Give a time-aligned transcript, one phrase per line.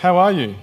[0.00, 0.56] How are you?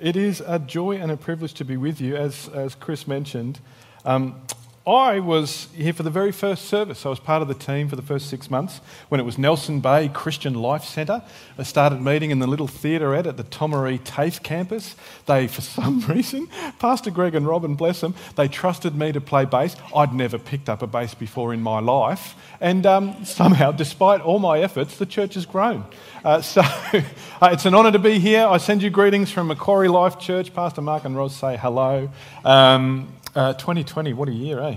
[0.00, 3.60] It is a joy and a privilege to be with you, as, as Chris mentioned.
[4.04, 4.40] Um,
[4.86, 7.04] I was here for the very first service.
[7.04, 9.80] I was part of the team for the first six months when it was Nelson
[9.80, 11.24] Bay Christian Life Centre.
[11.58, 14.94] I started meeting in the little theaterette at the Tomaree TAFE campus.
[15.26, 16.46] They, for some reason,
[16.78, 19.74] Pastor Greg and Robin, bless them, they trusted me to play bass.
[19.92, 22.36] I'd never picked up a bass before in my life.
[22.60, 25.84] And um, somehow, despite all my efforts, the church has grown.
[26.24, 27.02] Uh, so uh,
[27.50, 28.46] it's an honour to be here.
[28.46, 30.54] I send you greetings from Macquarie Life Church.
[30.54, 32.08] Pastor Mark and Roz say hello.
[32.44, 34.76] Um, uh, 2020, what a year, eh?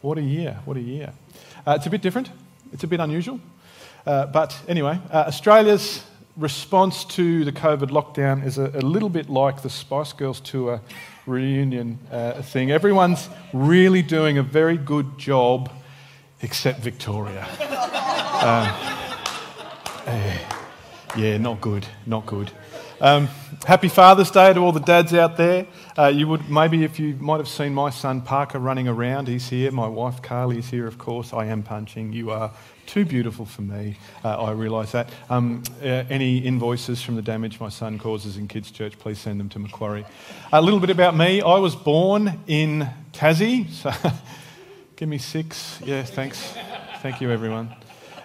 [0.00, 1.12] What a year, what a year.
[1.66, 2.30] Uh, it's a bit different,
[2.72, 3.40] it's a bit unusual.
[4.06, 6.04] Uh, but anyway, uh, Australia's
[6.36, 10.80] response to the COVID lockdown is a, a, little bit like the Spice Girls tour
[11.26, 12.70] reunion uh, thing.
[12.70, 15.70] Everyone's really doing a very good job,
[16.40, 17.46] except Victoria.
[17.60, 18.94] Uh,
[20.06, 20.38] eh,
[21.16, 22.52] yeah, not good, not good.
[23.00, 23.28] Um,
[23.64, 25.68] happy Father's Day to all the dads out there.
[25.96, 29.28] Uh, you would maybe if you might have seen my son Parker running around.
[29.28, 29.70] He's here.
[29.70, 31.32] My wife Carly is here, of course.
[31.32, 32.12] I am punching.
[32.12, 32.50] You are
[32.86, 33.98] too beautiful for me.
[34.24, 35.10] Uh, I realise that.
[35.30, 39.38] Um, uh, any invoices from the damage my son causes in kids' church, please send
[39.38, 40.04] them to Macquarie.
[40.52, 41.40] A little bit about me.
[41.40, 43.70] I was born in Tassie.
[43.70, 43.92] So
[44.96, 45.80] give me six.
[45.84, 46.52] Yeah, thanks.
[47.00, 47.76] Thank you, everyone.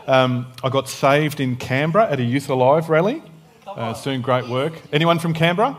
[0.07, 3.21] Um, I got saved in Canberra at a Youth Alive rally.
[3.77, 4.73] Uh, it's doing great work.
[4.91, 5.77] Anyone from Canberra?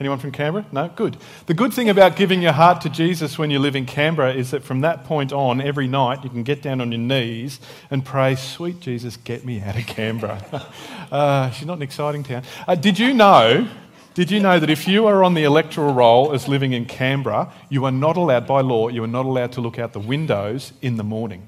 [0.00, 0.64] Anyone from Canberra?
[0.70, 0.88] No?
[0.94, 1.16] Good.
[1.46, 4.52] The good thing about giving your heart to Jesus when you live in Canberra is
[4.52, 7.58] that from that point on, every night you can get down on your knees
[7.90, 10.40] and pray, Sweet Jesus, get me out of Canberra.
[11.12, 12.44] uh, she's not an exciting town.
[12.68, 13.66] Uh, did you know?
[14.14, 17.52] Did you know that if you are on the electoral roll as living in Canberra,
[17.68, 20.72] you are not allowed, by law, you are not allowed to look out the windows
[20.80, 21.46] in the morning?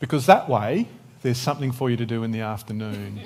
[0.00, 0.88] Because that way,
[1.22, 3.20] there's something for you to do in the afternoon.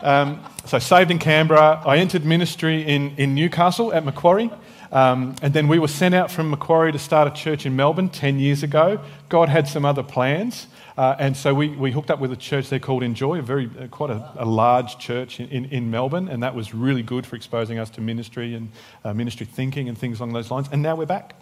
[0.00, 1.82] Um, so, saved in Canberra.
[1.84, 4.50] I entered ministry in, in Newcastle at Macquarie.
[4.92, 8.08] Um, and then we were sent out from Macquarie to start a church in Melbourne
[8.08, 9.00] 10 years ago.
[9.28, 10.68] God had some other plans.
[10.96, 13.68] Uh, and so we, we hooked up with a church there called Enjoy, a very,
[13.80, 16.28] uh, quite a, a, large church in, in, in, Melbourne.
[16.28, 18.70] And that was really good for exposing us to ministry and
[19.02, 20.68] uh, ministry thinking and things along those lines.
[20.70, 21.34] And now we're back.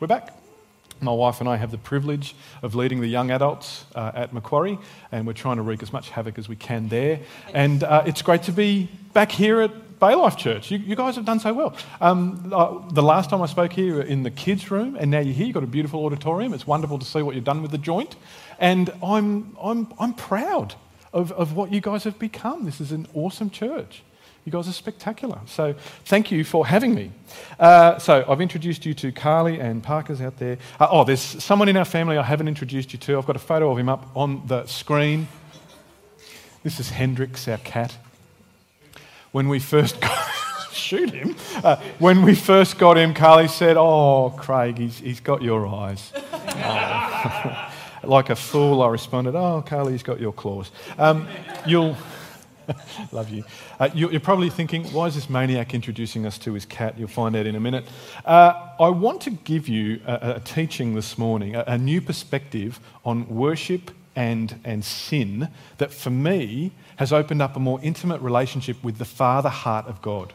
[0.00, 0.37] We're back.
[1.00, 4.78] My wife and I have the privilege of leading the young adults uh, at Macquarie,
[5.12, 7.20] and we're trying to wreak as much havoc as we can there.
[7.54, 10.70] And uh, it's great to be back here at Bay Life Church.
[10.70, 11.76] You, you guys have done so well.
[12.00, 15.34] Um, uh, the last time I spoke here in the kids' room, and now you're
[15.34, 16.52] here, you've got a beautiful auditorium.
[16.52, 18.16] It's wonderful to see what you've done with the joint.
[18.58, 20.74] And I'm, I'm, I'm proud
[21.12, 22.64] of, of what you guys have become.
[22.64, 24.02] This is an awesome church.
[24.48, 25.40] You guys are spectacular.
[25.44, 25.74] So
[26.06, 27.12] thank you for having me.
[27.60, 30.56] Uh, so I've introduced you to Carly and Parker's out there.
[30.80, 33.18] Uh, oh, there's someone in our family I haven't introduced you to.
[33.18, 35.28] I've got a photo of him up on the screen.
[36.62, 37.94] This is Hendrix, our cat.
[39.32, 40.18] When we first got,
[40.72, 41.36] shoot him.
[41.62, 46.10] Uh, when we first got him, Carly said, "Oh, Craig, he's, he's got your eyes."
[46.14, 47.70] Oh.
[48.02, 51.28] like a fool, I responded, "Oh, Carly, he's got your claws." Um,
[51.66, 51.98] you'll.
[53.12, 53.44] Love you.
[53.78, 54.14] Uh, you.
[54.14, 56.98] are probably thinking, why is this maniac introducing us to his cat?
[56.98, 57.86] You'll find out in a minute.
[58.24, 62.80] Uh, I want to give you a, a teaching this morning, a, a, new perspective
[63.04, 65.48] on worship and, and sin
[65.78, 70.02] that for me has opened up a more intimate relationship with the Father heart of
[70.02, 70.32] God.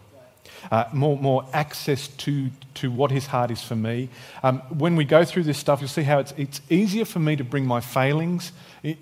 [0.71, 4.07] Uh, more, more access to, to what his heart is for me.
[4.43, 7.35] Um, when we go through this stuff, you'll see how it's, it's easier for me
[7.35, 8.53] to bring my failings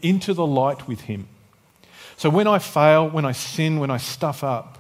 [0.02, 1.28] into the light with him.
[2.22, 4.78] So when I fail, when I sin, when I stuff up,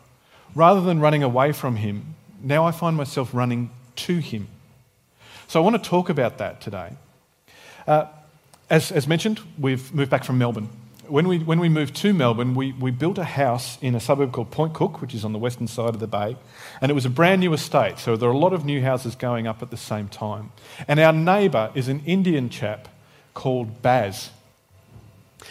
[0.53, 4.47] rather than running away from Him, now I find myself running to Him.
[5.47, 6.91] So I want to talk about that today.
[7.87, 8.05] Uh,
[8.69, 10.69] as, as mentioned, we've moved back from Melbourne.
[11.07, 14.33] When we, when we moved to Melbourne, we, we built a house in a suburb
[14.33, 16.37] called Point Cook, which is on the western side of the bay.
[16.79, 19.15] And it was a brand new estate, so there are a lot of new houses
[19.15, 20.51] going up at the same time.
[20.87, 22.87] And our neighbour is an Indian chap
[23.33, 24.29] called Baz.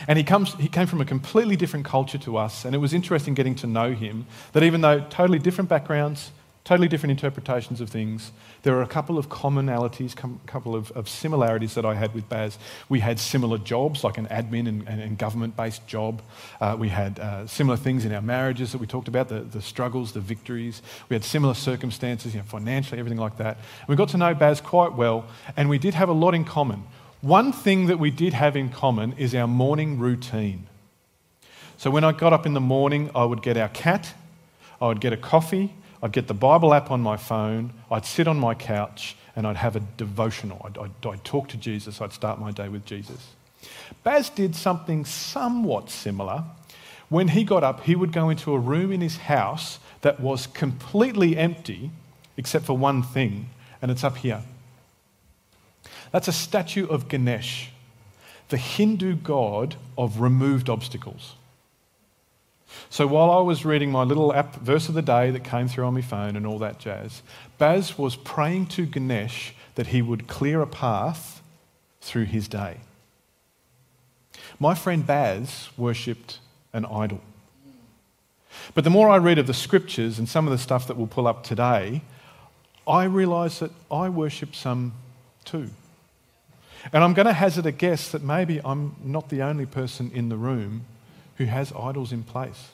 [0.06, 2.92] And he, comes, he came from a completely different culture to us, and it was
[2.92, 4.26] interesting getting to know him.
[4.52, 6.31] That even though totally different backgrounds,
[6.64, 8.32] totally different interpretations of things,
[8.62, 12.28] there are a couple of commonalities, a couple of, of, similarities that I had with
[12.28, 12.58] Baz.
[12.88, 16.22] We had similar jobs, like an admin and, and, and government based job.
[16.60, 19.62] Uh, we had uh, similar things in our marriages that we talked about the, the
[19.62, 20.82] struggles, the victories.
[21.08, 23.56] We had similar circumstances, you know, financially, everything like that.
[23.81, 25.26] And we got to know Baz quite well,
[25.56, 26.84] and we did have a lot in common.
[27.22, 30.69] One thing that we did have in common is our morning routine.
[31.76, 34.14] So when I got up in the morning, I would get our cat,
[34.81, 38.26] I would get a coffee, I'd get the Bible app on my phone, I'd sit
[38.26, 40.62] on my couch, and I'd have a devotional.
[40.64, 43.34] I'd, I'd, I'd talk to Jesus, I'd start my day with Jesus.
[44.02, 46.44] Baz did something somewhat similar.
[47.11, 50.46] when he got up, he would go into a room in his house that was
[50.46, 51.90] completely empty
[52.38, 53.50] except for one thing,
[53.82, 54.43] and it's up here.
[56.12, 57.70] That's a statue of Ganesh,
[58.48, 61.34] the Hindu god of removed obstacles.
[62.88, 65.84] So while I was reading my little app verse of the day that came through
[65.84, 67.22] on my phone and all that jazz,
[67.58, 71.42] Baz was praying to Ganesh that he would clear a path
[72.00, 72.78] through his day.
[74.58, 76.38] My friend Baz worshipped
[76.72, 77.20] an idol.
[78.74, 81.06] But the more I read of the scriptures and some of the stuff that we'll
[81.06, 82.02] pull up today,
[82.86, 84.92] I realise that I worship some
[85.44, 85.70] too.
[86.93, 90.29] And I'm going to hazard a guess that maybe I'm not the only person in
[90.29, 90.87] the room
[91.37, 92.71] who has idols in place.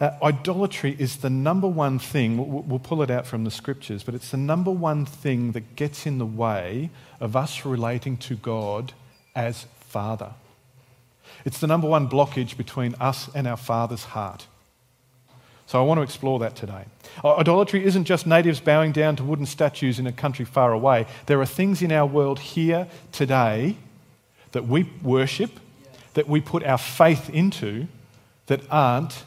[0.00, 4.02] Uh, idolatry is the number one thing, we'll, we'll pull it out from the scriptures,
[4.02, 6.88] but it's the number one thing that gets in the way
[7.20, 8.94] of us relating to God
[9.34, 10.32] as Father.
[11.44, 14.46] It's the number one blockage between us and our Father's heart.
[15.70, 16.84] So I want to explore that today.
[17.22, 21.06] Uh, idolatry isn't just natives bowing down to wooden statues in a country far away.
[21.26, 23.76] There are things in our world here today
[24.50, 25.52] that we worship,
[26.14, 27.86] that we put our faith into,
[28.46, 29.22] that aren't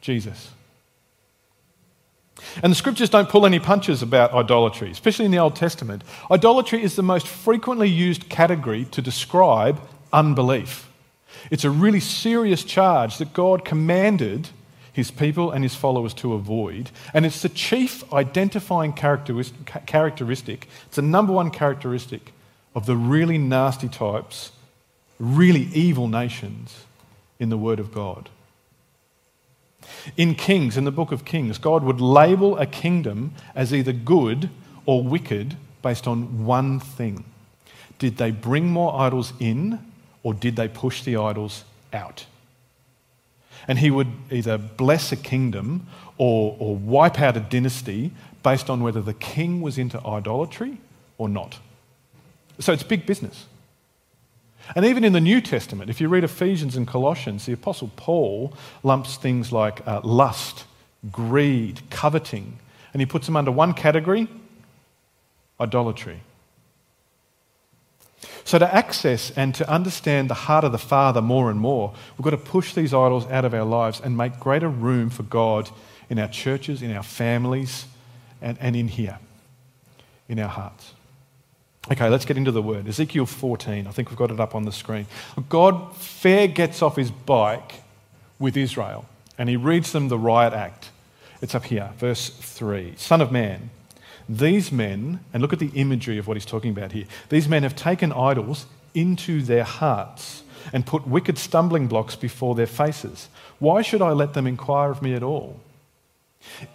[0.00, 0.52] Jesus.
[2.62, 6.04] And the scriptures don't pull any punches about idolatry, especially in the Old Testament.
[6.30, 9.80] Idolatry is the most frequently used category to describe
[10.12, 10.88] unbelief.
[11.50, 14.50] It's a really serious charge that God commanded
[14.96, 16.90] his people and his followers to avoid.
[17.12, 22.32] And it's the chief identifying characteristic, it's the number one characteristic
[22.74, 24.52] of the really nasty types,
[25.18, 26.86] really evil nations
[27.38, 28.30] in the Word of God.
[30.16, 34.48] In Kings, in the book of Kings, God would label a kingdom as either good
[34.86, 37.26] or wicked based on one thing.
[37.98, 39.78] Did they bring more idols in
[40.22, 42.24] or did they push the idols out?
[43.68, 45.86] And he would either bless a kingdom
[46.18, 48.12] or, or wipe out a dynasty
[48.42, 50.78] based on whether the king was into idolatry
[51.18, 51.58] or not.
[52.58, 53.46] So it's big business.
[54.74, 58.52] And even in the New Testament, if you read Ephesians and Colossians, the Apostle Paul
[58.82, 60.64] lumps things like uh, lust,
[61.12, 62.58] greed, coveting,
[62.92, 64.28] and he puts them under one category
[65.60, 66.20] idolatry.
[68.46, 72.22] So, to access and to understand the heart of the Father more and more, we've
[72.22, 75.68] got to push these idols out of our lives and make greater room for God
[76.08, 77.86] in our churches, in our families,
[78.40, 79.18] and, and in here,
[80.28, 80.92] in our hearts.
[81.90, 82.86] Okay, let's get into the word.
[82.86, 83.88] Ezekiel 14.
[83.88, 85.06] I think we've got it up on the screen.
[85.48, 87.82] God fair gets off his bike
[88.38, 89.06] with Israel
[89.38, 90.90] and he reads them the riot act.
[91.42, 92.94] It's up here, verse 3.
[92.96, 93.70] Son of man,
[94.28, 97.62] these men, and look at the imagery of what he's talking about here, these men
[97.62, 100.42] have taken idols into their hearts
[100.72, 103.28] and put wicked stumbling blocks before their faces.
[103.58, 105.60] Why should I let them inquire of me at all?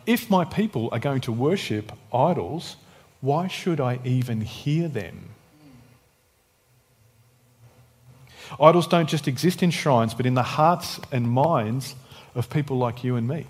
[0.06, 2.78] If my people are going to worship idols,
[3.20, 5.30] why should I even hear them?
[8.60, 11.96] Idols don't just exist in shrines, but in the hearts and minds
[12.36, 13.46] of people like you and me.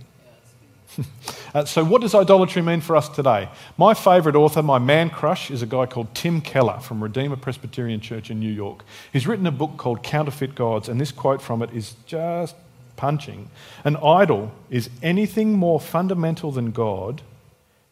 [1.53, 3.49] uh, so, what does idolatry mean for us today?
[3.77, 7.99] My favourite author, my man crush, is a guy called Tim Keller from Redeemer Presbyterian
[7.99, 8.83] Church in New York.
[9.11, 12.55] He's written a book called Counterfeit Gods, and this quote from it is just
[12.95, 13.49] punching.
[13.83, 17.21] An idol is anything more fundamental than God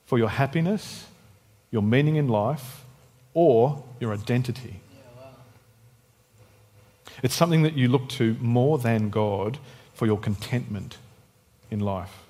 [0.06, 1.06] for your happiness,
[1.72, 2.84] your meaning in life,
[3.34, 4.82] or your identity.
[7.22, 9.58] It's something that you look to more than God
[9.94, 10.98] for your contentment
[11.70, 12.29] in life.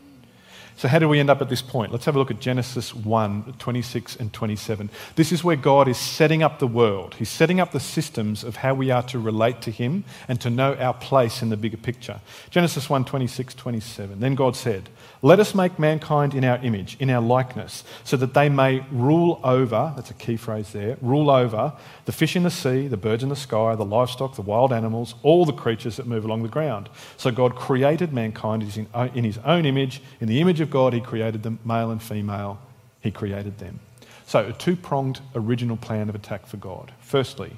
[0.79, 1.91] So, how do we end up at this point?
[1.91, 4.89] Let's have a look at Genesis 1 26 and 27.
[5.17, 7.15] This is where God is setting up the world.
[7.15, 10.49] He's setting up the systems of how we are to relate to Him and to
[10.49, 12.21] know our place in the bigger picture.
[12.49, 14.21] Genesis 1 26, 27.
[14.21, 14.87] Then God said,
[15.21, 19.41] Let us make mankind in our image, in our likeness, so that they may rule
[19.43, 21.73] over, that's a key phrase there, rule over
[22.05, 25.15] the fish in the sea, the birds in the sky, the livestock, the wild animals,
[25.23, 26.87] all the creatures that move along the ground.
[27.17, 31.43] So God created mankind in His own image, in the image of God, He created
[31.43, 32.59] them, male and female,
[33.01, 33.79] He created them.
[34.25, 36.91] So, a two pronged original plan of attack for God.
[37.01, 37.53] Firstly,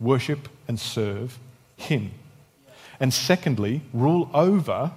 [0.00, 1.38] worship and serve
[1.76, 2.12] Him.
[2.98, 4.92] And secondly, rule over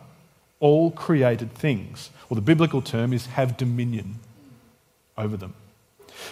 [0.59, 2.09] all created things.
[2.29, 4.15] Or the biblical term is have dominion
[5.17, 5.53] over them.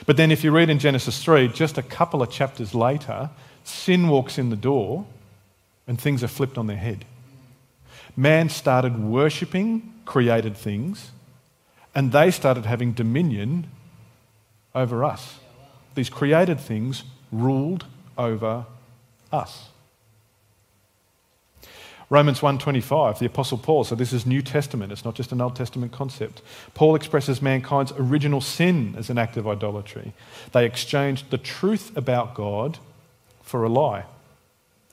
[0.06, 3.30] But then, if you read in Genesis 3, just a couple of chapters later,
[3.64, 5.06] sin walks in the door
[5.88, 7.06] and things are flipped on their head.
[8.16, 11.12] Man started worshipping created things
[11.96, 13.66] and they started having dominion
[14.76, 15.40] over us.
[15.96, 17.86] These created things ruled
[18.18, 18.66] over
[19.32, 19.70] us.
[22.10, 25.56] Romans 1:25, the apostle Paul, so this is New Testament, it's not just an Old
[25.56, 26.42] Testament concept.
[26.74, 30.12] Paul expresses mankind's original sin as an act of idolatry.
[30.52, 32.80] They exchanged the truth about God
[33.42, 34.04] for a lie.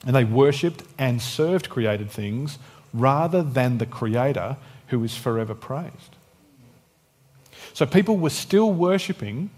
[0.06, 2.60] And they worshipped and served created things
[2.94, 4.56] rather than the creator
[4.88, 6.16] who is forever praised.
[7.72, 9.50] So people were still worshipping,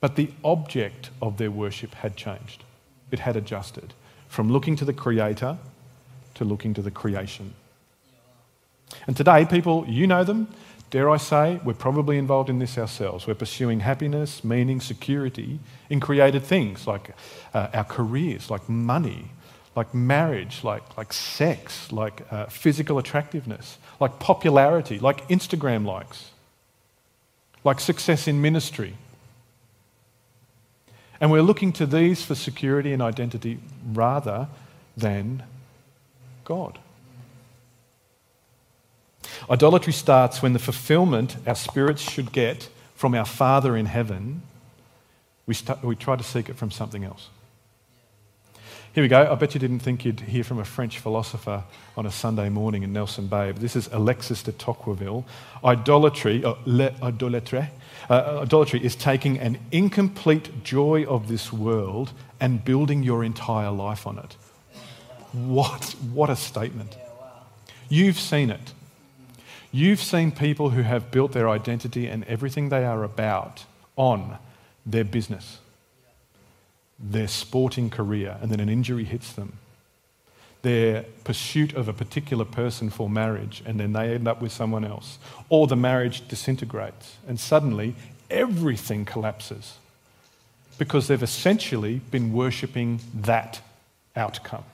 [0.00, 2.64] but the object of their worship had changed.
[3.10, 3.94] It had adjusted
[4.28, 5.58] from looking to the creator
[6.34, 7.54] to looking to the creation.
[9.06, 10.48] And today, people, you know them,
[10.90, 13.26] dare I say, we're probably involved in this ourselves.
[13.26, 15.58] We're pursuing happiness, meaning, security
[15.90, 17.14] in created things like
[17.52, 19.30] uh, our careers, like money,
[19.74, 26.30] like marriage, like, like sex, like uh, physical attractiveness, like popularity, like Instagram likes,
[27.64, 28.94] like success in ministry.
[31.20, 33.58] And we're looking to these for security and identity
[33.92, 34.48] rather
[34.96, 35.42] than
[36.44, 36.78] God.
[39.50, 44.42] Idolatry starts when the fulfillment our spirits should get from our Father in heaven,
[45.46, 47.28] we, start, we try to seek it from something else.
[48.96, 49.30] Here we go.
[49.30, 51.64] I bet you didn't think you'd hear from a French philosopher
[51.98, 53.52] on a Sunday morning in Nelson Bay.
[53.52, 55.26] But this is Alexis de Tocqueville.
[55.62, 57.68] Idolatry, uh, l'idolâtrie,
[58.08, 64.06] uh, idolatry is taking an incomplete joy of this world and building your entire life
[64.06, 64.34] on it.
[65.34, 66.96] What, what a statement.
[67.90, 68.72] You've seen it.
[69.72, 74.38] You've seen people who have built their identity and everything they are about on
[74.86, 75.58] their business
[76.98, 79.58] their sporting career and then an injury hits them,
[80.62, 84.84] their pursuit of a particular person for marriage and then they end up with someone
[84.84, 87.94] else, or the marriage disintegrates and suddenly
[88.30, 89.78] everything collapses
[90.78, 93.60] because they've essentially been worshipping that
[94.14, 94.64] outcome.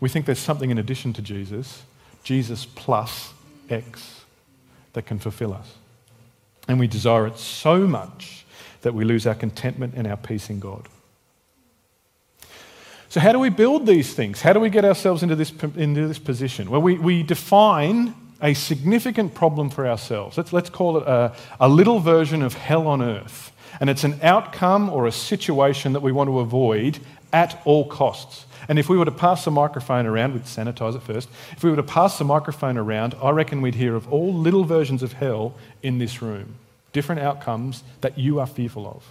[0.00, 1.82] We think there's something in addition to Jesus,
[2.22, 3.32] Jesus plus
[3.68, 4.24] X,
[4.92, 5.74] that can fulfill us.
[6.66, 8.37] And we desire it so much
[8.82, 10.88] that we lose our contentment and our peace in God.
[13.10, 14.42] So, how do we build these things?
[14.42, 16.70] How do we get ourselves into this, into this position?
[16.70, 20.36] Well, we, we define a significant problem for ourselves.
[20.36, 23.50] Let's, let's call it a, a little version of hell on earth.
[23.80, 26.98] And it's an outcome or a situation that we want to avoid
[27.32, 28.44] at all costs.
[28.68, 31.30] And if we were to pass the microphone around, we'd sanitize it first.
[31.52, 34.64] If we were to pass the microphone around, I reckon we'd hear of all little
[34.64, 36.56] versions of hell in this room
[36.98, 39.02] different outcomes that you are fearful of.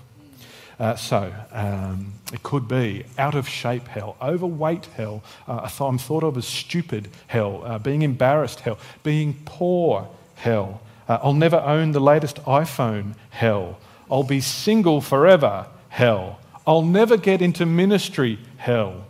[0.78, 6.24] Uh, so, um, it could be out of shape hell, overweight hell, uh, I'm thought
[6.24, 10.82] of as stupid hell, uh, being embarrassed hell, being poor hell.
[11.08, 13.80] Uh, I'll never own the latest iPhone hell.
[14.12, 16.42] I'll be single forever hell.
[16.66, 19.06] I'll never get into ministry hell.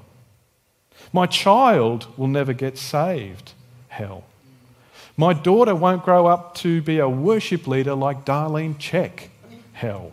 [1.11, 3.53] My child will never get saved
[3.87, 4.23] hell.
[5.19, 9.29] My daughter won't grow up to be a worship leader like Darlene Zschech.
[9.73, 10.11] Hell.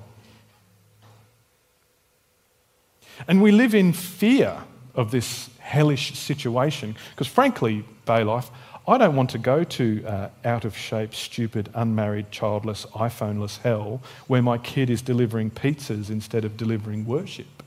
[3.28, 4.62] And we live in fear
[4.94, 8.50] of this hellish situation because, frankly, Bay Life,
[8.88, 14.02] I don't want to go to uh, out of shape, stupid, unmarried, childless, iPhoneless hell
[14.26, 17.62] where my kid is delivering pizzas instead of delivering worship.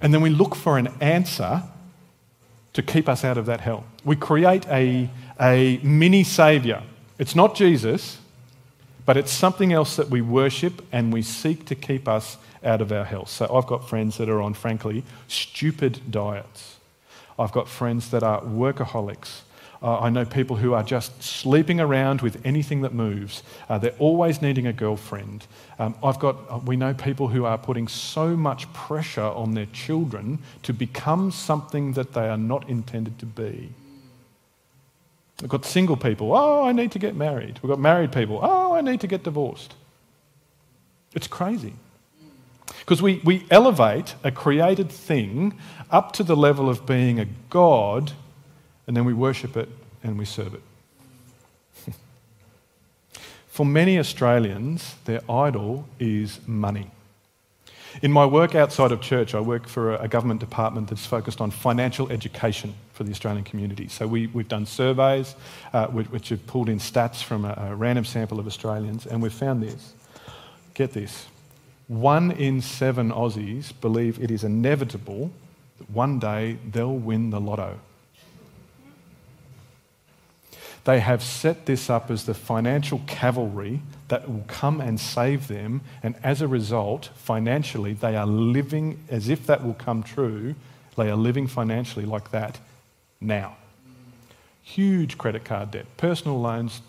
[0.00, 1.62] And then we look for an answer
[2.72, 3.84] to keep us out of that hell.
[4.04, 5.10] We create a,
[5.40, 6.82] a mini saviour.
[7.18, 8.18] It's not Jesus,
[9.04, 12.92] but it's something else that we worship and we seek to keep us out of
[12.92, 13.26] our hell.
[13.26, 16.76] So I've got friends that are on, frankly, stupid diets.
[17.38, 19.40] I've got friends that are workaholics.
[19.82, 23.42] Uh, I know people who are just sleeping around with anything that moves.
[23.68, 25.46] Uh, they're always needing a girlfriend.
[25.78, 29.66] Um, I've got, uh, we know people who are putting so much pressure on their
[29.66, 33.70] children to become something that they are not intended to be.
[35.40, 37.58] We've got single people, oh, I need to get married.
[37.60, 39.74] We've got married people, oh, I need to get divorced.
[41.12, 41.74] It's crazy.
[42.78, 45.58] Because we, we elevate a created thing
[45.90, 48.12] up to the level of being a God
[48.92, 49.70] and then we worship it
[50.02, 50.62] and we serve it.
[53.46, 56.90] For many Australians, their idol is money.
[58.02, 61.50] In my work outside of church, I work for a government department that's focused on
[61.50, 63.88] financial education for the Australian community.
[63.88, 65.36] So we, have done surveys
[65.72, 69.22] uh, which, which, have pulled in stats from a, a random sample of Australians, and
[69.22, 69.94] we've found this.
[70.74, 71.28] Get this.
[71.88, 75.30] One in seven Aussies believe it is inevitable
[75.78, 77.78] that one day they'll win the lotto.
[80.84, 85.80] They have set this up as the financial cavalry that will come and save them,
[86.02, 90.54] and as a result, financially, they are living as if that will come true.
[90.96, 92.58] They are living financially like that
[93.20, 93.56] now.
[94.64, 96.82] Huge credit card debt, personal loans,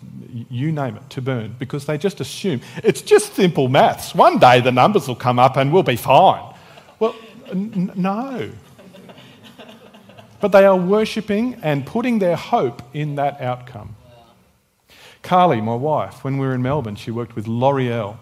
[0.50, 4.14] you name it, to burn, because they just assume it's just simple maths.
[4.14, 6.54] One day the numbers will come up and we'll be fine.
[6.98, 7.14] Well,
[7.50, 8.50] n- no.
[10.44, 13.96] But they are worshipping and putting their hope in that outcome.
[15.22, 18.18] Carly, my wife, when we were in Melbourne, she worked with L'Oreal,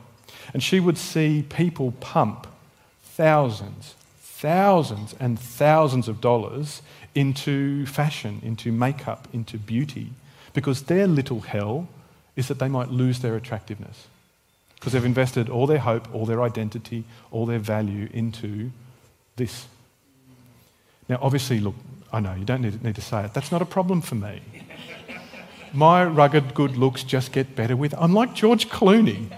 [0.54, 2.46] and she would see people pump
[3.02, 6.80] thousands, thousands, and thousands of dollars
[7.12, 10.10] into fashion, into makeup, into beauty,
[10.52, 11.88] because their little hell
[12.36, 14.06] is that they might lose their attractiveness.
[14.76, 17.02] Because they've invested all their hope, all their identity,
[17.32, 18.70] all their value into
[19.34, 19.66] this.
[21.08, 21.74] Now, obviously, look,
[22.12, 23.34] I know you don't need, need to say it.
[23.34, 24.42] That's not a problem for me.
[25.72, 27.94] My rugged good looks just get better with.
[27.96, 29.32] I'm like George Clooney.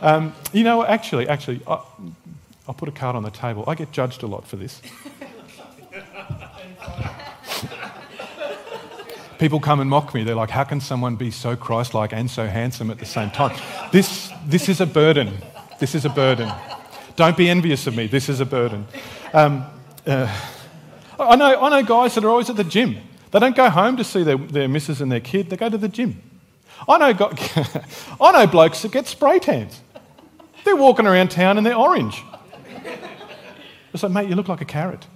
[0.00, 1.80] Um, you know, actually, actually, I,
[2.66, 3.64] I'll put a card on the table.
[3.66, 4.80] I get judged a lot for this.
[9.38, 10.24] People come and mock me.
[10.24, 13.30] They're like, how can someone be so Christ like and so handsome at the same
[13.30, 13.54] time?
[13.92, 15.34] This, this is a burden.
[15.78, 16.50] This is a burden.
[17.16, 18.06] Don't be envious of me.
[18.06, 18.86] This is a burden.
[19.34, 19.66] Um,
[20.06, 20.34] uh,
[21.18, 22.98] I know, I know guys that are always at the gym.
[23.30, 25.78] They don't go home to see their, their missus and their kid, they go to
[25.78, 26.22] the gym.
[26.88, 27.40] I know, got,
[28.20, 29.80] I know blokes that get spray tans.
[30.64, 32.22] They're walking around town and they're orange.
[33.92, 35.06] It's like, mate, you look like a carrot.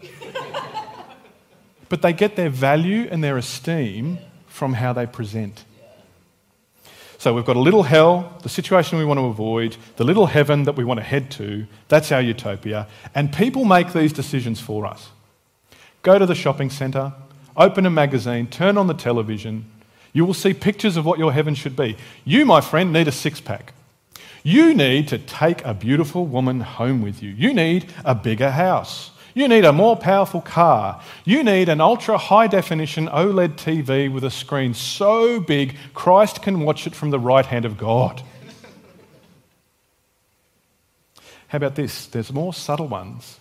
[1.91, 5.65] But they get their value and their esteem from how they present.
[7.19, 10.65] So we've got a little hell, the situation we want to avoid, the little heaven
[10.65, 11.67] that we want to head to.
[11.89, 12.87] That's our utopia.
[13.15, 15.11] And people make these decisions for us.
[16.03, 17.13] Go to the shopping centre,
[17.57, 19.67] open a magazine, turn on the television.
[20.13, 21.97] You will see pictures of what your heaven should be.
[22.25, 23.75] You, my friend, need a six pack.
[24.43, 27.31] You need to take a beautiful woman home with you.
[27.31, 29.11] You need a bigger house.
[29.35, 31.03] You need a more powerful car.
[31.25, 36.61] You need an ultra high definition OLED TV with a screen so big Christ can
[36.61, 38.23] watch it from the right hand of God.
[41.49, 42.07] How about this?
[42.07, 43.39] There's more subtle ones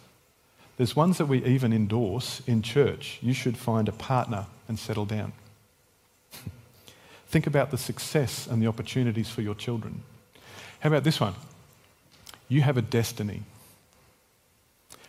[0.79, 3.19] there's ones that we even endorse in church.
[3.21, 5.33] You should find a partner and settle down.
[7.27, 10.03] Think about the success and the opportunities for your children.
[10.79, 11.33] How about this one?
[12.47, 13.41] You have a destiny.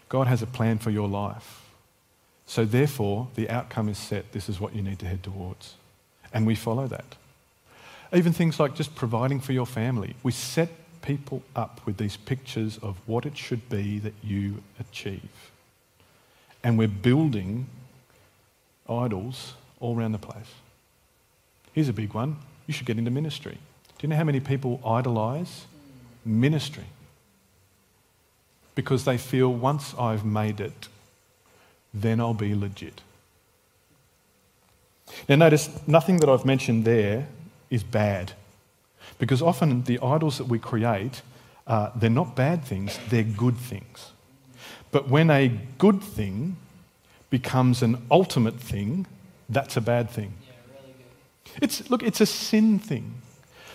[0.08, 1.62] God has a plan for your life.
[2.46, 4.32] So, therefore, the outcome is set.
[4.32, 5.74] This is what you need to head towards.
[6.34, 7.14] And we follow that.
[8.12, 10.16] Even things like just providing for your family.
[10.24, 15.49] We set people up with these pictures of what it should be that you achieve
[16.62, 17.66] and we're building
[18.88, 20.54] idols all around the place.
[21.72, 22.36] Here's a big one.
[22.66, 23.58] You should get into ministry.
[23.98, 25.66] Do you know how many people idolize
[26.24, 26.84] ministry?
[28.74, 30.88] Because they feel once I've made it,
[31.92, 33.02] then I'll be legit.
[35.28, 37.26] Now, notice nothing that I've mentioned there
[37.68, 38.32] is bad.
[39.18, 41.22] Because often the idols that we create,
[41.66, 44.12] uh, they're not bad things, they're good things.
[44.92, 45.48] But when a
[45.78, 46.56] good thing
[47.28, 49.06] becomes an ultimate thing,
[49.48, 50.34] that's a bad thing.
[50.42, 50.94] Yeah, really
[51.62, 53.14] it's, look, it's a sin thing.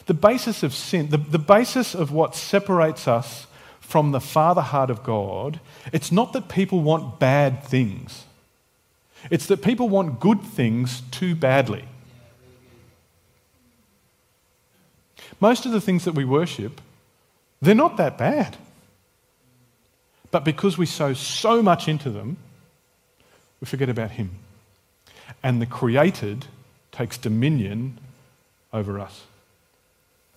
[0.06, 3.48] The basis of sin, the, the basis of what separates us
[3.80, 5.60] from the Father heart of God,
[5.94, 8.26] it's not that people want bad things.
[9.32, 11.86] It's that people want good things too badly.
[15.40, 16.82] Most of the things that we worship,
[17.62, 18.58] they're not that bad.
[20.36, 22.36] But because we sow so much into them,
[23.62, 24.32] we forget about Him.
[25.42, 26.48] And the created
[26.92, 27.98] takes dominion
[28.74, 29.24] over us.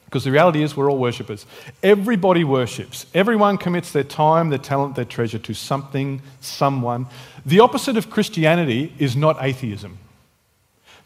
[0.04, 1.46] Because the reality is, we're all worshippers.
[1.82, 3.06] Everybody worships.
[3.12, 7.08] Everyone commits their time, their talent, their treasure to something, someone.
[7.44, 9.98] The opposite of Christianity is not atheism.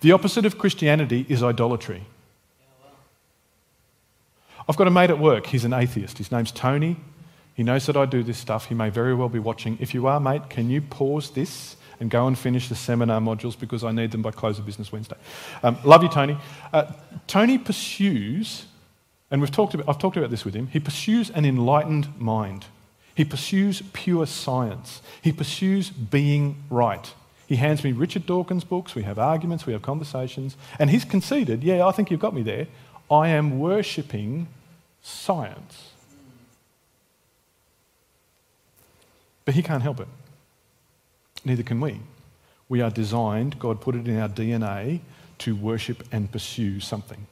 [0.02, 2.04] The opposite of Christianity is idolatry.
[4.68, 5.46] I've got a mate at work.
[5.46, 6.18] He's an atheist.
[6.18, 6.98] His name's Tony.
[7.54, 8.66] He knows that I do this stuff.
[8.66, 9.76] He may very well be watching.
[9.80, 13.58] If you are, mate, can you pause this and go and finish the seminar modules
[13.58, 15.16] because I need them by close of business Wednesday?
[15.62, 16.38] Um, love you, Tony.
[16.72, 16.92] Uh,
[17.26, 18.66] Tony pursues,
[19.30, 22.66] and we've talked about, I've talked about this with him, he pursues an enlightened mind.
[23.14, 25.02] He pursues pure science.
[25.20, 27.12] He pursues being right.
[27.46, 28.94] He hands me Richard Dawkins books.
[28.94, 30.56] We have arguments, we have conversations.
[30.78, 32.66] And he's conceded, yeah, I think you've got me there.
[33.10, 34.48] I am worshipping
[35.02, 35.91] science.
[39.44, 40.08] But he can't help it.
[41.44, 42.00] Neither can we.
[42.68, 45.00] We are designed, God put it in our DNA,
[45.38, 47.26] to worship and pursue something.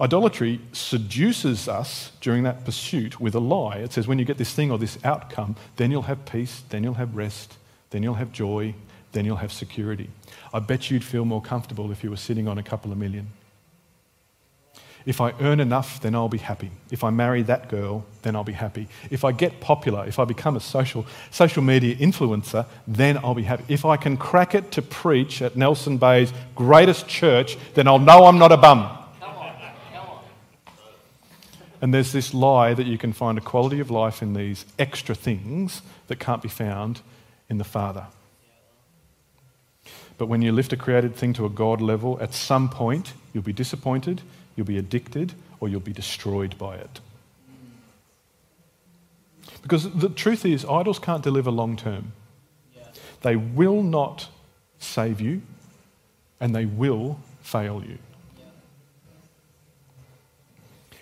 [0.00, 3.78] Idolatry seduces us during that pursuit with a lie.
[3.78, 6.84] It says, when you get this thing or this outcome, then you'll have peace, then
[6.84, 7.56] you'll have rest,
[7.90, 8.74] then you'll have joy,
[9.12, 10.10] then you'll have security.
[10.52, 13.28] I bet you'd feel more comfortable if you were sitting on a couple of million.
[15.08, 16.70] If I earn enough, then I'll be happy.
[16.90, 18.88] If I marry that girl, then I'll be happy.
[19.08, 23.44] If I get popular, if I become a social, social media influencer, then I'll be
[23.44, 23.64] happy.
[23.68, 28.26] If I can crack it to preach at Nelson Bay's greatest church, then I'll know
[28.26, 28.86] I'm not a bum.
[31.80, 35.14] And there's this lie that you can find a quality of life in these extra
[35.14, 37.00] things that can't be found
[37.48, 38.08] in the Father.
[40.18, 43.42] But when you lift a created thing to a God level, at some point you'll
[43.42, 44.20] be disappointed,
[44.58, 47.00] you'll be addicted, or you'll be destroyed by it.
[49.62, 52.12] Because the truth is, idols can't deliver long term.
[53.22, 54.28] They will not
[54.80, 55.42] save you,
[56.40, 57.98] and they will fail you.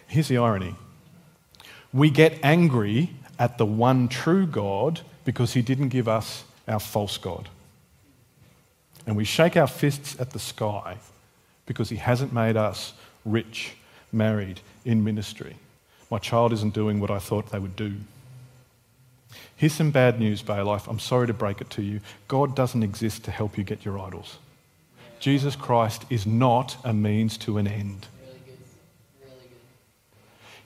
[0.07, 0.75] Here's the irony
[1.93, 7.17] we get angry at the one true God because he didn't give us our false
[7.17, 7.49] God.
[9.07, 10.99] And we shake our fists at the sky
[11.65, 12.93] because he hasn't made us
[13.27, 13.75] rich,
[14.13, 15.57] married, in ministry.
[16.11, 17.97] My child isn't doing what I thought they would do.
[19.57, 20.87] Here's some bad news, Bay Life.
[20.87, 22.01] I'm sorry to break it to you.
[22.29, 24.39] God doesn't exist to help you get your idols.
[25.19, 28.07] Jesus Christ is not a means to an end.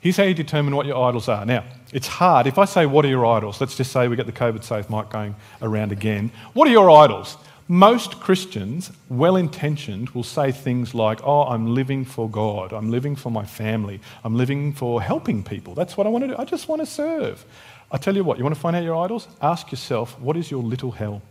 [0.01, 1.45] Here's how you determine what your idols are.
[1.45, 2.47] Now, it's hard.
[2.47, 3.61] If I say, What are your idols?
[3.61, 6.31] Let's just say we get the COVID safe mic going around again.
[6.53, 7.37] What are your idols?
[7.71, 12.73] Most Christians, well intentioned, will say things like, Oh, I'm living for God.
[12.73, 14.01] I'm living for my family.
[14.25, 15.73] I'm living for helping people.
[15.73, 16.35] That's what I want to do.
[16.37, 17.45] I just want to serve.
[17.89, 19.29] I tell you what, you want to find out your idols?
[19.41, 21.21] Ask yourself, What is your little hell?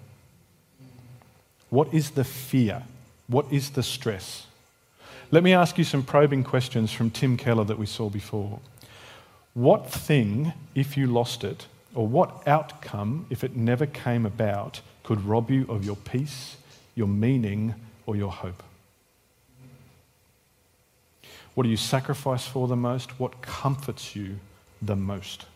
[1.69, 2.85] What is the fear?
[3.27, 4.47] What is the stress?
[5.31, 8.61] Let me ask you some probing questions from Tim Keller that we saw before.
[9.53, 15.25] What thing, if you lost it, or what outcome, if it never came about, could
[15.25, 16.57] rob you of your peace,
[16.95, 17.75] your meaning,
[18.07, 18.63] or your hope?
[21.55, 23.19] What do you sacrifice for the most?
[23.19, 24.39] What comforts you
[24.81, 25.47] the most?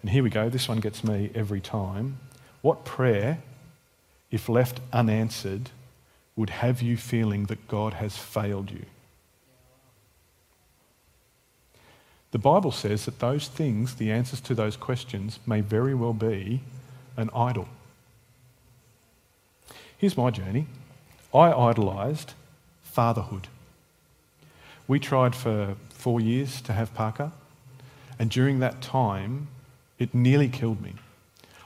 [0.00, 2.18] And here we go, this one gets me every time.
[2.62, 3.40] What prayer,
[4.30, 5.68] if left unanswered,
[6.34, 8.86] would have you feeling that God has failed you.
[12.30, 16.62] The Bible says that those things, the answers to those questions, may very well be
[17.18, 17.68] an idol.
[19.98, 20.66] Here's my journey
[21.34, 22.34] I idolised
[22.82, 23.48] fatherhood.
[24.88, 27.32] We tried for four years to have Parker,
[28.18, 29.48] and during that time,
[29.98, 30.94] it nearly killed me.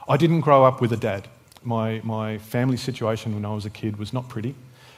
[0.07, 1.27] I didn't grow up with a dad
[1.63, 4.55] my, my family situation when I was a kid was not pretty.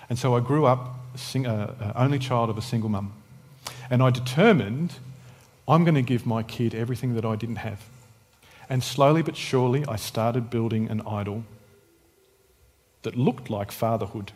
[0.10, 3.14] And so I grew up sing, uh, uh, only child of a single mum.
[3.90, 4.94] And I determined
[5.68, 7.82] I'm going to give my kid everything that I didn't have.
[8.70, 11.44] And slowly but surely, I started building an idol
[13.04, 14.32] that looked like fatherhood.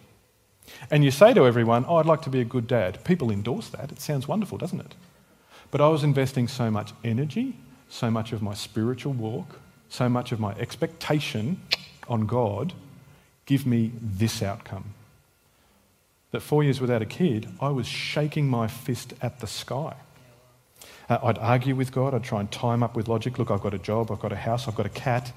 [0.91, 3.03] And you say to everyone, Oh, I'd like to be a good dad.
[3.03, 3.91] People endorse that.
[3.91, 4.95] It sounds wonderful, doesn't it?
[5.71, 7.55] But I was investing so much energy,
[7.89, 11.59] so much of my spiritual walk, so much of my expectation
[12.07, 12.73] on God,
[13.45, 14.93] give me this outcome.
[16.31, 19.95] That four years without a kid, I was shaking my fist at the sky.
[21.09, 23.39] Uh, I'd argue with God, I'd try and tie him up with logic.
[23.39, 25.31] Look, I've got a job, I've got a house, I've got a cat.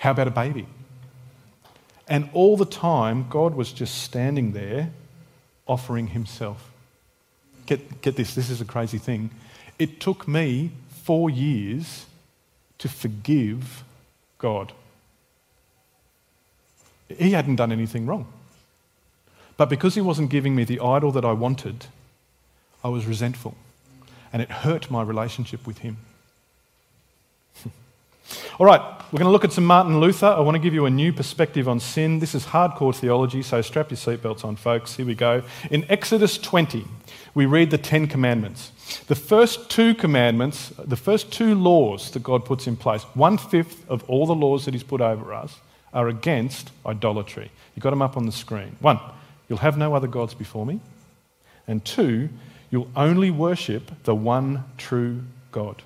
[0.00, 0.66] How about a baby?
[2.08, 4.90] And all the time, God was just standing there
[5.66, 6.70] offering himself.
[7.66, 9.30] Get, get this, this is a crazy thing.
[9.78, 10.70] It took me
[11.02, 12.06] four years
[12.78, 13.84] to forgive
[14.38, 14.72] God.
[17.08, 18.26] He hadn't done anything wrong.
[19.56, 21.86] But because he wasn't giving me the idol that I wanted,
[22.82, 23.54] I was resentful.
[24.32, 25.98] And it hurt my relationship with him.
[28.58, 30.26] All right, we're going to look at some Martin Luther.
[30.26, 32.18] I want to give you a new perspective on sin.
[32.18, 34.96] This is hardcore theology, so strap your seatbelts on, folks.
[34.96, 35.42] Here we go.
[35.70, 36.84] In Exodus 20,
[37.34, 38.70] we read the Ten Commandments.
[39.06, 43.88] The first two commandments, the first two laws that God puts in place, one fifth
[43.88, 45.58] of all the laws that He's put over us,
[45.94, 47.50] are against idolatry.
[47.74, 48.76] You've got them up on the screen.
[48.80, 49.00] One,
[49.48, 50.80] you'll have no other gods before me.
[51.66, 52.28] And two,
[52.68, 55.82] you'll only worship the one true God.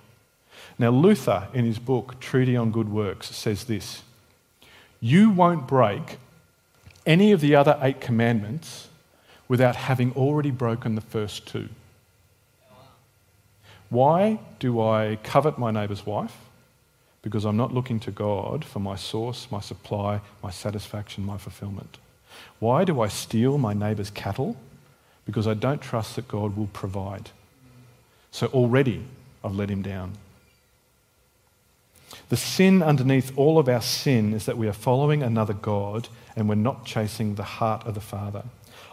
[0.79, 4.03] Now, Luther, in his book, Treatise on Good Works, says this
[5.01, 6.19] You won't break
[7.07, 8.89] any of the other eight commandments
[9.49, 11.69] without having already broken the first two.
[13.91, 16.37] Why do I covet my neighbour's wife?
[17.23, 21.99] because I'm not looking to God for my source, my supply, my satisfaction, my fulfillment.
[22.59, 24.57] Why do I steal my neighbour's cattle?
[25.25, 27.31] Because I don't trust that God will provide.
[28.33, 29.05] So already
[29.45, 30.15] I've let him down.
[32.29, 36.49] The sin underneath all of our sin is that we are following another God and
[36.49, 38.45] we're not chasing the heart of the Father.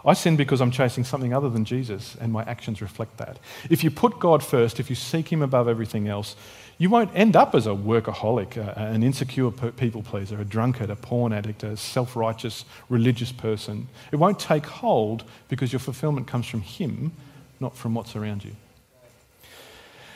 [0.05, 3.37] I sin because I'm chasing something other than Jesus, and my actions reflect that.
[3.69, 6.35] If you put God first, if you seek Him above everything else,
[6.77, 11.33] you won't end up as a workaholic, an insecure people pleaser, a drunkard, a porn
[11.33, 13.89] addict, a self righteous religious person.
[14.11, 17.11] It won't take hold because your fulfillment comes from Him,
[17.59, 18.55] not from what's around you.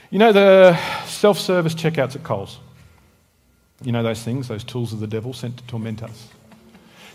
[0.09, 2.59] You know the self service checkouts at Coles?
[3.83, 6.29] You know those things, those tools of the devil sent to torment us?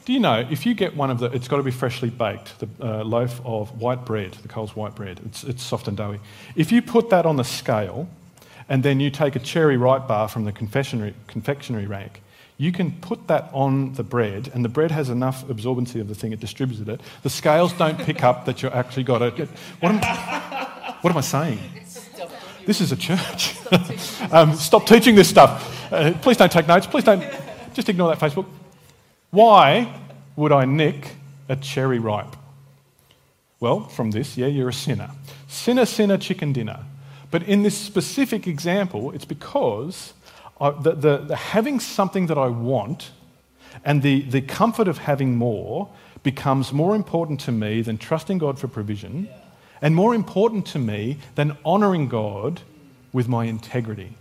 [0.05, 2.59] Do you know if you get one of the, it's got to be freshly baked,
[2.61, 6.19] the uh, loaf of white bread, the Coles white bread, it's, it's soft and doughy.
[6.57, 8.09] If you put that on the scale
[8.71, 12.21] and then you take a cherry ripe bar from the confectionery, confectionery rack,
[12.57, 16.15] you can put that on the bread, and the bread has enough absorbency of the
[16.15, 17.01] thing, it distributes it.
[17.23, 19.49] The scales don't pick up that you actually got it.
[19.81, 19.99] What am,
[21.03, 21.61] what am I saying?
[22.65, 23.57] This is a church.
[24.33, 25.78] um, stop teaching this stuff.
[25.91, 26.87] Uh, please don't take notes.
[26.87, 27.25] Please don't.
[27.75, 28.47] Just ignore that Facebook.
[29.31, 29.93] Why
[30.37, 31.17] would I nick
[31.49, 32.37] a cherry ripe?
[33.61, 35.11] Well, from this, yeah, you're a sinner.
[35.49, 36.85] Sinner, sinner, chicken dinner.
[37.31, 40.13] But in this specific example, it's because
[40.61, 43.11] I, the, the, the having something that I want
[43.85, 45.89] and the, the comfort of having more
[46.23, 49.29] becomes more important to me than trusting God for provision
[49.81, 52.63] and more important to me than honouring God
[53.13, 54.15] with my integrity.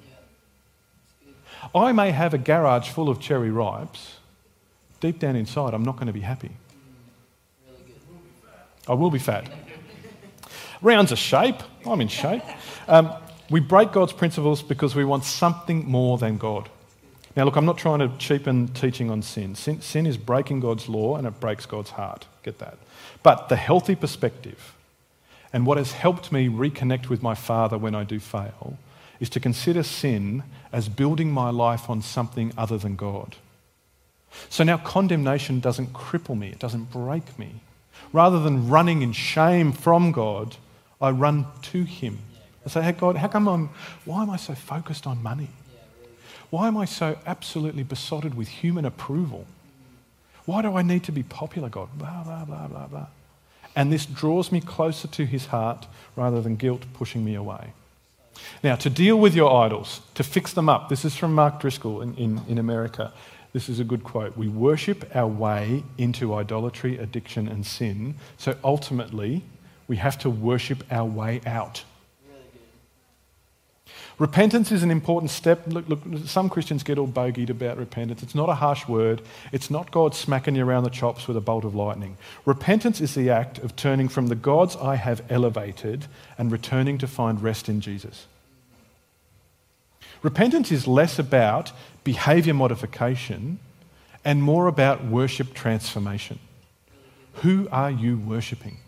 [1.73, 4.17] I may have a garage full of cherry ripes.
[4.99, 6.51] Deep down inside, I'm not going to be happy.
[8.87, 9.49] I will be fat.
[10.81, 11.61] Round's a shape.
[11.85, 12.43] I'm in shape.
[12.87, 13.11] Um,
[13.49, 16.69] we break God's principles because we want something more than God.
[17.35, 19.55] Now, look, I'm not trying to cheapen teaching on sin.
[19.55, 19.81] sin.
[19.81, 22.25] Sin is breaking God's law and it breaks God's heart.
[22.43, 22.77] Get that.
[23.21, 24.73] But the healthy perspective
[25.53, 28.77] and what has helped me reconnect with my Father when I do fail
[29.19, 33.35] is to consider sin as building my life on something other than God.
[34.49, 37.61] So now condemnation doesn't cripple me, it doesn't break me.
[38.13, 40.55] Rather than running in shame from God,
[41.01, 42.19] I run to Him.
[42.65, 43.69] I say, hey, God, how come I'm,
[44.05, 45.49] why am I so focused on money?
[46.49, 49.45] Why am I so absolutely besotted with human approval?
[50.45, 51.89] Why do I need to be popular, God?
[51.97, 53.07] Blah, blah, blah, blah, blah.
[53.75, 57.73] And this draws me closer to his heart rather than guilt pushing me away.
[58.63, 62.01] Now, to deal with your idols, to fix them up, this is from Mark Driscoll
[62.01, 63.13] in, in, in America.
[63.53, 64.37] This is a good quote.
[64.37, 68.15] We worship our way into idolatry, addiction, and sin.
[68.37, 69.43] So ultimately,
[69.87, 71.83] we have to worship our way out.
[74.19, 75.61] Repentance is an important step.
[75.67, 78.23] Look, look, some Christians get all bogeyed about repentance.
[78.23, 79.21] It's not a harsh word.
[79.51, 82.17] It's not God smacking you around the chops with a bolt of lightning.
[82.43, 87.07] Repentance is the act of turning from the gods I have elevated and returning to
[87.07, 88.25] find rest in Jesus.
[90.23, 91.71] Repentance is less about
[92.03, 93.59] behavior modification
[94.25, 96.39] and more about worship transformation.
[97.43, 98.79] Who are you worshipping?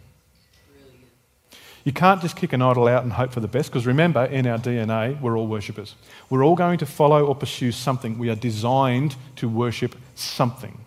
[1.90, 4.46] You can't just kick an idol out and hope for the best, because remember, in
[4.46, 5.96] our DNA, we're all worshippers.
[6.30, 8.20] We're all going to follow or pursue something.
[8.20, 10.78] We are designed to worship something.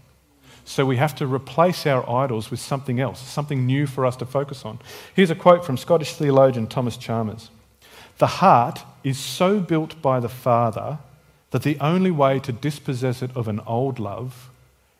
[0.65, 4.27] So we have to replace our idols with something else, something new for us to
[4.27, 4.79] focus on.
[5.12, 7.51] Here's a quote from Scottish theologian Thomas Chalmers
[8.19, 11.01] The heart is so built by the Father
[11.51, 14.51] that the only way to dispossess it of an old love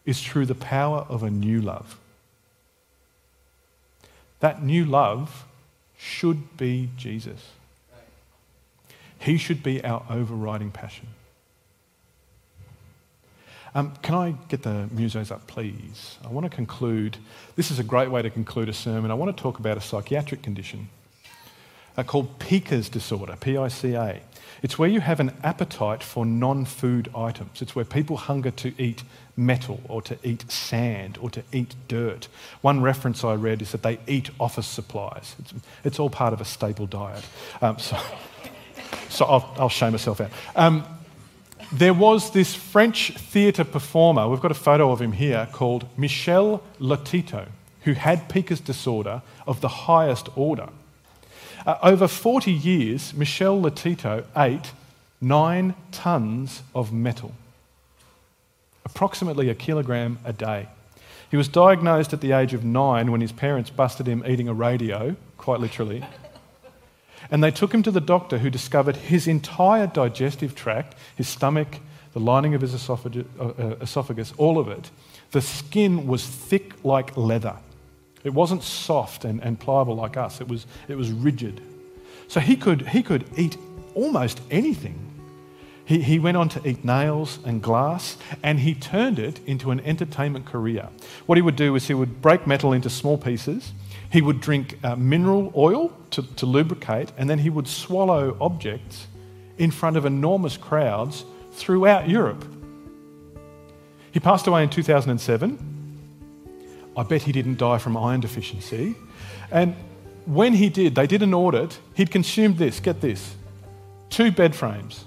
[0.05, 1.97] is through the power of a new love.
[4.41, 5.45] That new love
[6.03, 7.51] should be Jesus.
[9.21, 11.07] He should be our overriding passion.
[13.73, 16.19] Um, can I get the musos up, please?
[16.25, 17.19] I want to conclude.
[17.55, 19.13] This is a great way to conclude a sermon.
[19.13, 20.89] I want to talk about a psychiatric condition
[21.97, 24.21] uh, called Pica's disorder, P I C A.
[24.63, 27.61] It's where you have an appetite for non food items.
[27.61, 29.03] It's where people hunger to eat
[29.37, 32.29] metal or to eat sand or to eat dirt.
[32.61, 35.35] One reference I read is that they eat office supplies.
[35.41, 37.25] It's, it's all part of a staple diet.
[37.61, 37.99] Um, so
[39.09, 40.31] so I'll, I'll, show myself out.
[40.55, 40.85] Um,
[41.73, 46.63] there was this French theatre performer, we've got a photo of him here, called Michel
[46.79, 47.49] Lotito,
[47.83, 50.69] who had Pica's disorder of the highest order.
[51.67, 54.73] Uh, over 40 years, Michel Lotito ate
[55.21, 57.33] nine tons of metal,
[58.85, 60.69] approximately a kilogram a day.
[61.31, 64.55] He was diagnosed at the age of nine when his parents busted him eating a
[64.55, 66.05] radio, quite literally.
[67.31, 71.79] And they took him to the doctor who discovered his entire digestive tract, his stomach,
[72.13, 74.91] the lining of his esophagus, uh, uh, esophagus, all of it,
[75.31, 77.57] the skin was thick like leather.
[78.25, 81.61] It wasn't soft and, and pliable like us, it was, it was rigid.
[82.29, 83.57] So he could, he could eat
[83.95, 84.99] almost anything.
[85.85, 89.81] He, he went on to eat nails and glass, and he turned it into an
[89.81, 90.89] entertainment career.
[91.27, 93.73] What he would do is he would break metal into small pieces,
[94.11, 99.09] he would drink uh, mineral oil to, to lubricate, and then he would swallow objects
[99.59, 102.45] in front of enormous crowds throughout Europe.
[104.13, 105.72] He passed away in 2007.
[106.97, 108.95] I bet he didn't die from iron deficiency.
[109.51, 109.75] And
[110.27, 111.79] when he did, they did an audit.
[111.95, 113.35] He'd consumed this get this
[114.11, 115.05] two bed frames,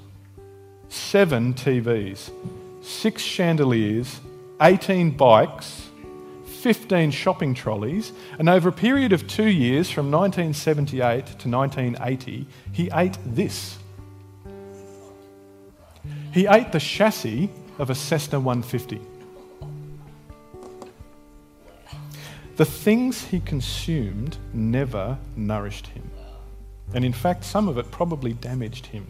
[0.89, 2.31] seven TVs,
[2.81, 4.19] six chandeliers,
[4.61, 5.89] 18 bikes,
[6.45, 12.89] 15 shopping trolleys, and over a period of two years, from 1978 to 1980, he
[12.93, 13.77] ate this.
[16.31, 18.99] He ate the chassis of a Cessna 150.
[22.55, 26.09] The things he consumed never nourished him.
[26.93, 29.05] And in fact, some of it probably damaged him.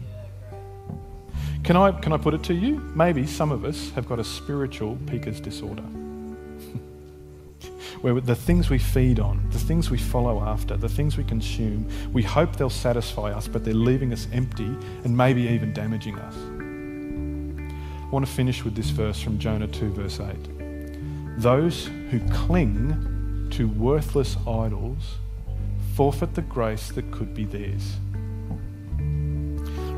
[1.62, 2.78] Can I, can I put it to you?
[2.96, 5.82] Maybe some of us have got a spiritual Pica's disorder.
[8.00, 11.88] Where the things we feed on, the things we follow after, the things we consume,
[12.12, 16.34] we hope they'll satisfy us, but they're leaving us empty and maybe even damaging us.
[18.02, 21.38] I want to finish with this verse from Jonah 2, verse 8.
[21.38, 23.15] Those who cling
[23.50, 25.16] to worthless idols
[25.94, 27.96] forfeit the grace that could be theirs.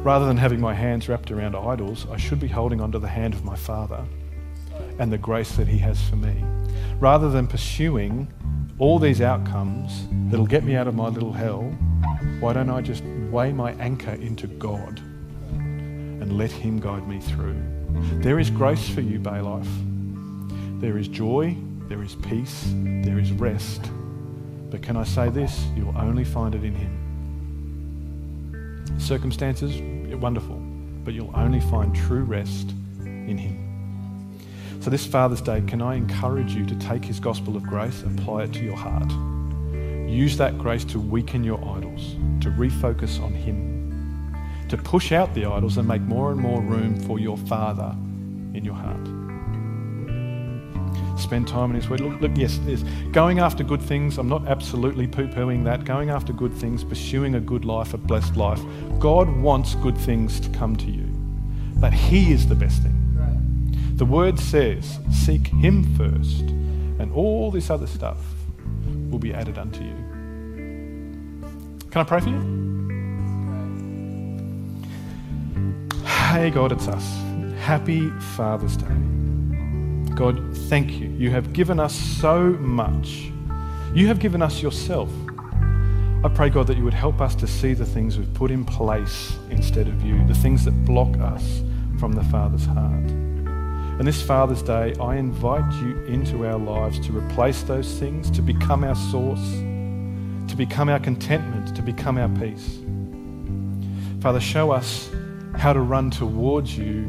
[0.04, 3.34] Rather than having my hands wrapped around idols, I should be holding onto the hand
[3.34, 4.04] of my Father
[4.98, 6.44] and the grace that He has for me.
[7.00, 8.32] Rather than pursuing
[8.78, 11.62] all these outcomes that'll get me out of my little hell,
[12.38, 17.61] why don't I just weigh my anchor into God and let Him guide me through?
[18.20, 19.68] There is grace for you, Bay Life.
[20.80, 21.56] There is joy,
[21.88, 22.66] there is peace,
[23.03, 23.90] there is rest.
[24.70, 25.64] But can I say this?
[25.74, 26.94] You'll only find it in Him.
[28.98, 29.81] Circumstances,
[30.16, 30.57] wonderful,
[31.05, 33.64] but you'll only find true rest in Him.
[34.81, 38.42] So, this Father's Day, can I encourage you to take His gospel of grace, apply
[38.44, 39.11] it to your heart?
[40.09, 44.37] Use that grace to weaken your idols, to refocus on Him,
[44.68, 47.96] to push out the idols and make more and more room for your Father
[48.55, 49.17] in your heart
[51.18, 52.00] spend time in His Word.
[52.00, 55.85] Look, look yes, yes, going after good things, I'm not absolutely poo pooing that.
[55.85, 58.61] Going after good things, pursuing a good life, a blessed life.
[58.98, 61.07] God wants good things to come to you,
[61.81, 62.94] but He is the best thing.
[63.96, 68.18] The Word says, seek Him first, and all this other stuff
[69.11, 69.94] will be added unto you.
[71.90, 72.68] Can I pray for you?
[76.04, 77.04] Hey, God, it's us.
[77.61, 79.28] Happy Father's Day.
[80.18, 81.11] God, thank you.
[81.11, 83.31] You have given us so much.
[83.94, 85.09] You have given us yourself.
[86.24, 88.64] I pray, God, that you would help us to see the things we've put in
[88.64, 91.62] place instead of you, the things that block us
[92.00, 93.04] from the Father's heart.
[93.04, 98.42] And this Father's Day, I invite you into our lives to replace those things, to
[98.42, 99.52] become our source,
[100.50, 102.81] to become our contentment, to become our peace.
[104.20, 105.11] Father, show us
[105.57, 107.09] how to run towards you,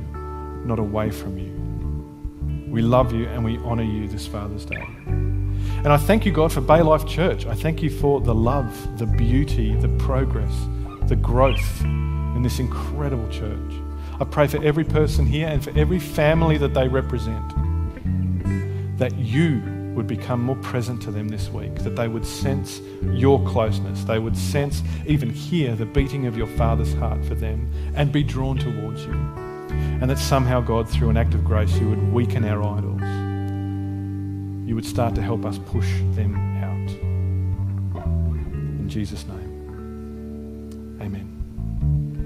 [0.64, 1.59] not away from you.
[2.70, 4.86] We love you and we honour you this Father's Day.
[5.08, 7.48] And I thank you, God, for Bay Life Church.
[7.48, 10.54] I thank you for the love, the beauty, the progress,
[11.08, 13.74] the growth in this incredible church.
[14.20, 17.50] I pray for every person here and for every family that they represent
[19.00, 19.62] that you
[19.96, 22.82] would become more present to them this week, that they would sense
[23.14, 27.72] your closeness, they would sense, even hear the beating of your Father's heart for them
[27.96, 29.49] and be drawn towards you.
[29.70, 33.02] And that somehow, God, through an act of grace, you would weaken our idols.
[34.68, 36.90] You would start to help us push them out.
[38.80, 40.98] In Jesus' name.
[41.02, 41.28] Amen.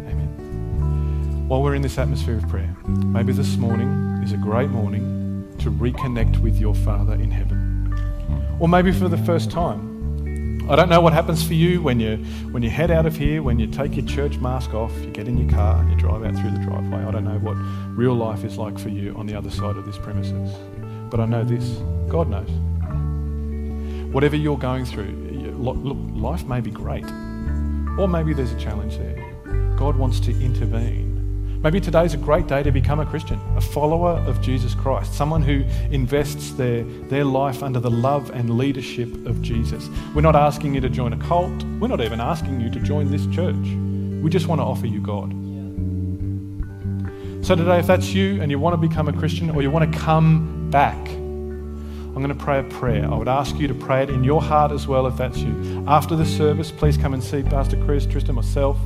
[0.10, 1.48] Amen.
[1.48, 5.72] While we're in this atmosphere of prayer, maybe this morning is a great morning to
[5.72, 7.94] reconnect with your Father in heaven.
[8.60, 9.93] Or maybe for the first time,
[10.69, 12.15] I don't know what happens for you when you
[12.52, 15.28] when you head out of here, when you take your church mask off, you get
[15.28, 17.03] in your car, you drive out through the driveway.
[17.03, 17.55] I don't know what
[17.97, 20.55] real life is like for you on the other side of this premises.
[21.09, 21.66] But I know this,
[22.07, 22.49] God knows.
[24.14, 25.11] Whatever you're going through,
[25.57, 25.78] look,
[26.14, 27.05] life may be great,
[27.99, 29.76] or maybe there's a challenge there.
[29.76, 31.12] God wants to intervene
[31.64, 35.41] Maybe today's a great day to become a Christian, a follower of Jesus Christ, someone
[35.41, 35.64] who
[35.95, 39.88] invests their, their life under the love and leadership of Jesus.
[40.14, 43.09] We're not asking you to join a cult, we're not even asking you to join
[43.11, 43.55] this church.
[44.22, 45.32] We just want to offer you God.
[47.45, 49.89] So, today, if that's you and you want to become a Christian or you want
[49.89, 53.09] to come back, I'm going to pray a prayer.
[53.09, 55.86] I would ask you to pray it in your heart as well if that's you.
[55.88, 58.78] After the service, please come and see Pastor Chris, Tristan, myself.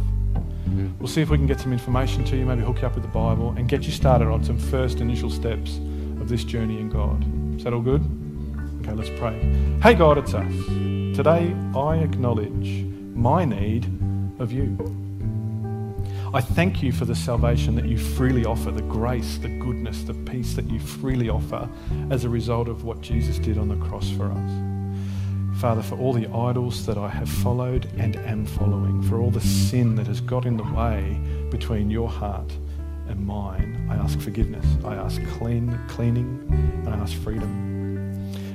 [0.68, 0.98] Mm.
[1.00, 3.04] We'll see if we can get some information to you, maybe hook you up with
[3.04, 5.78] the Bible, and get you started on some first initial steps
[6.20, 7.24] of this journey in God.
[7.58, 8.04] Is that all good?
[8.82, 9.40] Okay, let's pray.
[9.82, 10.54] Hey, God, it's us.
[11.16, 13.86] Today, I acknowledge my need
[14.40, 14.78] of you.
[16.34, 20.14] I thank you for the salvation that you freely offer, the grace, the goodness, the
[20.14, 21.70] peace that you freely offer
[22.12, 24.77] as a result of what Jesus did on the cross for us.
[25.60, 29.42] Father, for all the idols that I have followed and am following, for all the
[29.42, 32.52] sin that has got in the way between your heart
[33.08, 34.66] and mine, I ask forgiveness.
[34.86, 36.46] I ask clean, cleaning,
[36.86, 37.50] and I ask freedom.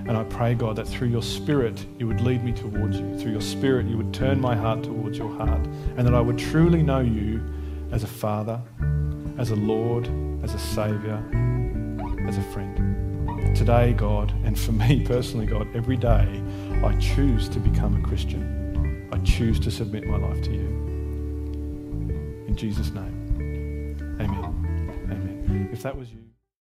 [0.07, 3.19] And I pray, God, that through your Spirit you would lead me towards you.
[3.19, 5.67] Through your Spirit you would turn my heart towards your heart.
[5.97, 7.43] And that I would truly know you
[7.91, 8.61] as a Father,
[9.39, 10.09] as a Lord,
[10.45, 11.17] as a Saviour,
[12.29, 13.57] as a friend.
[13.57, 16.43] Today, God, and for me personally, God, every day
[16.85, 19.09] I choose to become a Christian.
[19.13, 20.67] I choose to submit my life to you.
[22.49, 25.09] In Jesus' name, amen.
[25.11, 25.69] Amen.
[25.73, 26.32] If that was you.